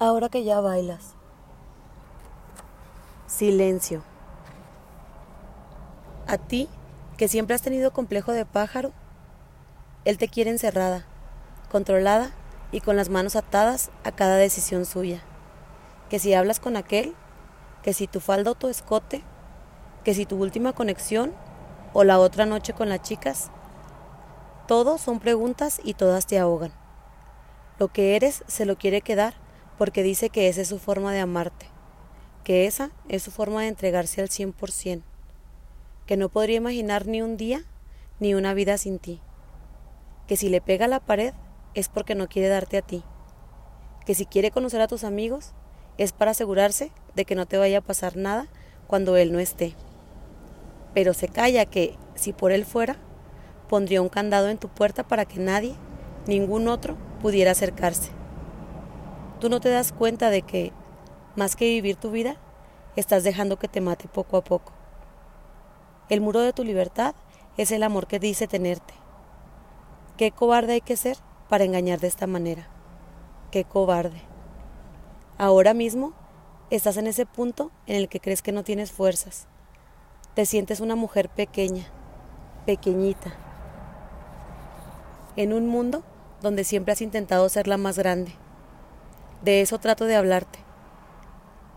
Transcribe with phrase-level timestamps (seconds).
[0.00, 1.14] Ahora que ya bailas.
[3.28, 4.02] Silencio.
[6.26, 6.68] A ti,
[7.16, 8.92] que siempre has tenido complejo de pájaro,
[10.04, 11.06] él te quiere encerrada,
[11.70, 12.32] controlada
[12.72, 15.22] y con las manos atadas a cada decisión suya.
[16.10, 17.14] Que si hablas con aquel,
[17.84, 19.22] que si tu falda o tu escote,
[20.02, 21.32] que si tu última conexión
[21.92, 23.52] o la otra noche con las chicas,
[24.66, 26.72] todo son preguntas y todas te ahogan.
[27.78, 29.43] Lo que eres se lo quiere quedar
[29.78, 31.66] porque dice que esa es su forma de amarte,
[32.44, 35.02] que esa es su forma de entregarse al cien por cien,
[36.06, 37.64] que no podría imaginar ni un día
[38.20, 39.20] ni una vida sin ti,
[40.26, 41.34] que si le pega a la pared
[41.74, 43.02] es porque no quiere darte a ti,
[44.06, 45.52] que si quiere conocer a tus amigos
[45.98, 48.46] es para asegurarse de que no te vaya a pasar nada
[48.86, 49.74] cuando él no esté.
[50.92, 52.96] Pero se calla que, si por él fuera,
[53.68, 55.74] pondría un candado en tu puerta para que nadie,
[56.26, 58.10] ningún otro, pudiera acercarse.
[59.44, 60.72] Tú no te das cuenta de que,
[61.36, 62.36] más que vivir tu vida,
[62.96, 64.72] estás dejando que te mate poco a poco.
[66.08, 67.14] El muro de tu libertad
[67.58, 68.94] es el amor que dice tenerte.
[70.16, 71.18] Qué cobarde hay que ser
[71.50, 72.70] para engañar de esta manera.
[73.50, 74.22] Qué cobarde.
[75.36, 76.14] Ahora mismo
[76.70, 79.46] estás en ese punto en el que crees que no tienes fuerzas.
[80.32, 81.84] Te sientes una mujer pequeña,
[82.64, 83.34] pequeñita,
[85.36, 86.02] en un mundo
[86.40, 88.32] donde siempre has intentado ser la más grande.
[89.44, 90.58] De eso trato de hablarte.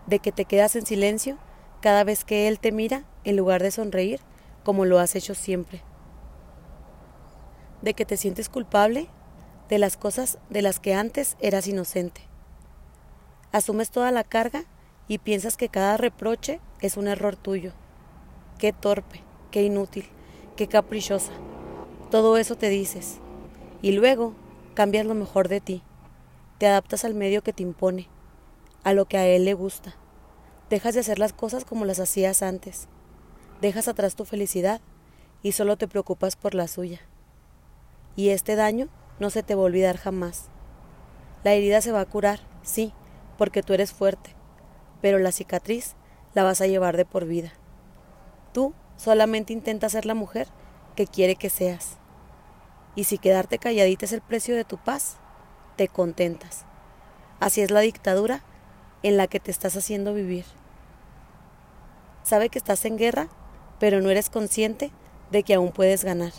[0.06, 1.36] De que te quedas en silencio
[1.82, 4.20] cada vez que Él te mira en lugar de sonreír
[4.64, 5.82] como lo has hecho siempre.
[7.82, 9.08] De que te sientes culpable
[9.68, 12.22] de las cosas de las que antes eras inocente.
[13.52, 14.64] Asumes toda la carga
[15.06, 17.72] y piensas que cada reproche es un error tuyo.
[18.58, 20.06] Qué torpe, qué inútil,
[20.56, 21.32] qué caprichosa.
[22.10, 23.18] Todo eso te dices.
[23.82, 24.32] Y luego
[24.72, 25.82] cambias lo mejor de ti.
[26.58, 28.08] Te adaptas al medio que te impone,
[28.82, 29.94] a lo que a él le gusta.
[30.70, 32.88] Dejas de hacer las cosas como las hacías antes.
[33.60, 34.80] Dejas atrás tu felicidad
[35.40, 37.00] y solo te preocupas por la suya.
[38.16, 38.88] Y este daño
[39.20, 40.48] no se te va a olvidar jamás.
[41.44, 42.92] La herida se va a curar, sí,
[43.36, 44.34] porque tú eres fuerte,
[45.00, 45.94] pero la cicatriz
[46.34, 47.52] la vas a llevar de por vida.
[48.52, 50.48] Tú solamente intenta ser la mujer
[50.96, 51.98] que quiere que seas.
[52.96, 55.18] Y si quedarte calladita es el precio de tu paz,
[55.78, 56.64] te contentas.
[57.38, 58.42] Así es la dictadura
[59.04, 60.44] en la que te estás haciendo vivir.
[62.24, 63.28] Sabe que estás en guerra,
[63.78, 64.90] pero no eres consciente
[65.30, 66.32] de que aún puedes ganar.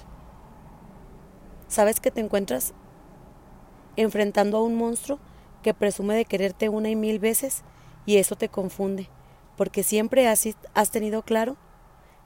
[1.70, 2.74] Sabes que te encuentras
[3.96, 5.20] enfrentando a un monstruo
[5.64, 7.64] que presume de quererte una y mil veces
[8.06, 9.08] y eso te confunde,
[9.56, 11.56] porque siempre has, has tenido claro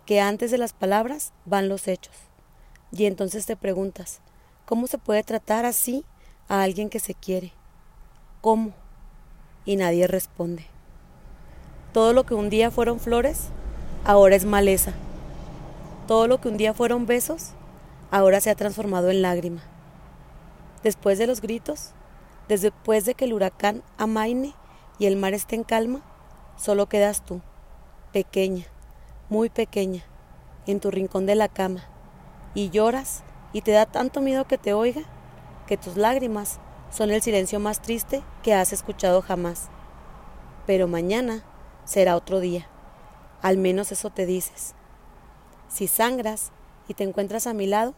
[0.08, 2.16] que antes de las palabras van los hechos.
[2.92, 4.22] Y entonces te preguntas,
[4.66, 6.06] ¿cómo se puede tratar así
[6.48, 7.54] a alguien que se quiere.
[8.42, 8.74] ¿Cómo?
[9.66, 10.66] Y nadie responde.
[11.94, 13.50] Todo lo que un día fueron flores,
[14.04, 14.94] ahora es maleza.
[16.08, 17.52] Todo lo que un día fueron besos,
[18.12, 19.62] ahora se ha transformado en lágrima.
[20.84, 21.92] Después de los gritos,
[22.50, 24.54] después de que el huracán amaine
[25.00, 26.02] y el mar esté en calma,
[26.58, 27.42] solo quedas tú,
[28.12, 28.66] pequeña,
[29.30, 30.04] muy pequeña,
[30.68, 31.84] en tu rincón de la cama,
[32.54, 33.24] y lloras
[33.54, 35.04] y te da tanto miedo que te oiga
[35.74, 36.60] que tus lágrimas
[36.92, 39.70] son el silencio más triste que has escuchado jamás.
[40.68, 41.44] Pero mañana
[41.84, 42.68] será otro día.
[43.42, 44.76] Al menos eso te dices.
[45.70, 46.52] Si sangras
[46.88, 47.96] y te encuentras a mi lado,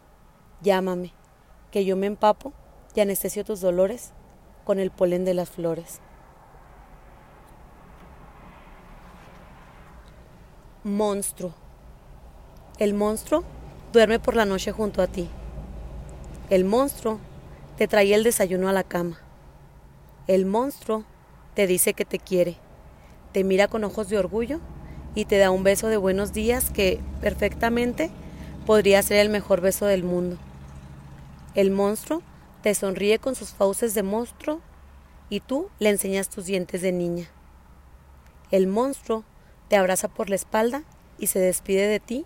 [0.61, 1.11] llámame,
[1.69, 2.53] que yo me empapo
[2.95, 4.13] y anestesio tus dolores
[4.63, 5.99] con el polen de las flores.
[10.85, 11.53] Monstruo.
[12.77, 13.43] El monstruo
[13.91, 15.29] duerme por la noche junto a ti.
[16.49, 17.19] El monstruo
[17.77, 19.19] te traía el desayuno a la cama.
[20.27, 21.03] El monstruo
[21.55, 22.57] te dice que te quiere,
[23.31, 24.59] te mira con ojos de orgullo
[25.13, 28.11] y te da un beso de buenos días que perfectamente
[28.65, 30.37] podría ser el mejor beso del mundo.
[31.53, 32.21] El monstruo
[32.61, 34.61] te sonríe con sus fauces de monstruo
[35.29, 37.27] y tú le enseñas tus dientes de niña.
[38.51, 39.23] El monstruo
[39.67, 40.83] te abraza por la espalda
[41.17, 42.25] y se despide de ti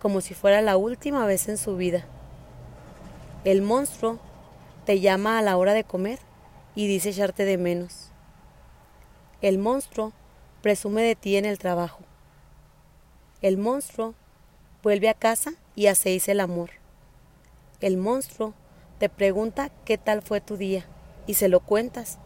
[0.00, 2.04] como si fuera la última vez en su vida.
[3.44, 4.18] El monstruo
[4.84, 6.18] te llama a la hora de comer
[6.74, 8.10] y dice echarte de menos.
[9.40, 10.12] El monstruo
[10.62, 12.00] presume de ti en el trabajo.
[13.42, 14.14] El monstruo
[14.82, 16.70] vuelve a casa y hacéis el amor.
[17.80, 18.54] El monstruo
[18.98, 20.86] te pregunta qué tal fue tu día
[21.26, 22.18] y se lo cuentas.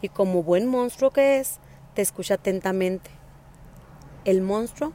[0.00, 1.58] Y como buen monstruo que es,
[1.94, 3.10] te escucha atentamente.
[4.24, 4.92] El monstruo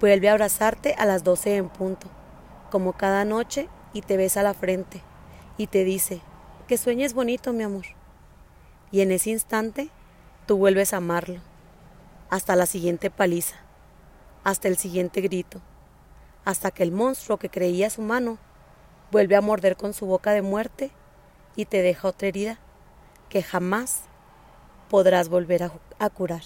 [0.00, 2.08] vuelve a abrazarte a las doce en punto,
[2.70, 5.00] como cada noche, y te besa la frente,
[5.56, 6.20] y te dice,
[6.66, 7.84] que sueñes bonito, mi amor.
[8.90, 9.90] Y en ese instante
[10.46, 11.40] tú vuelves a amarlo,
[12.30, 13.56] hasta la siguiente paliza,
[14.44, 15.60] hasta el siguiente grito,
[16.44, 18.38] hasta que el monstruo que creías humano
[19.10, 20.90] vuelve a morder con su boca de muerte
[21.56, 22.58] y te deja otra herida
[23.28, 24.02] que jamás
[24.88, 26.42] podrás volver a, a curar.